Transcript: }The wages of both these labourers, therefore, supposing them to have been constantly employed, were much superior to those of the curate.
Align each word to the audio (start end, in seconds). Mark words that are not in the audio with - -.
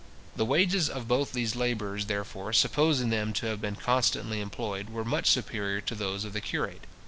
}The 0.35 0.45
wages 0.45 0.89
of 0.89 1.07
both 1.07 1.31
these 1.31 1.55
labourers, 1.55 2.07
therefore, 2.07 2.53
supposing 2.53 3.11
them 3.11 3.33
to 3.33 3.45
have 3.45 3.61
been 3.61 3.75
constantly 3.75 4.41
employed, 4.41 4.89
were 4.89 5.05
much 5.05 5.29
superior 5.29 5.79
to 5.81 5.93
those 5.93 6.25
of 6.25 6.33
the 6.33 6.41
curate. 6.41 6.87